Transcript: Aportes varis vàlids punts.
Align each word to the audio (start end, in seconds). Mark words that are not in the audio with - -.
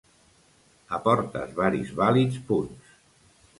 Aportes 0.97 1.53
varis 1.61 1.93
vàlids 2.01 2.43
punts. 2.51 2.99